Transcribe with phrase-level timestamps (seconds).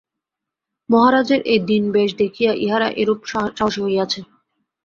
[0.89, 3.19] মহারাজের এই দীন বেশ দেখিয়া ইহারা এরূপ
[3.57, 4.19] সাহসী হইয়াছে।